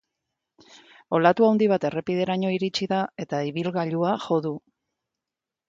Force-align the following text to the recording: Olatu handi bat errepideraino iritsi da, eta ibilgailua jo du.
Olatu 1.17 1.45
handi 1.49 1.67
bat 1.73 1.85
errepideraino 1.91 2.55
iritsi 2.55 2.89
da, 2.95 3.03
eta 3.27 3.45
ibilgailua 3.53 4.17
jo 4.27 4.43
du. 4.49 4.57